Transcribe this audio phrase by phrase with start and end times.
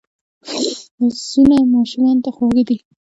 [1.07, 2.77] لاسونه ماشومانو ته خواږه دي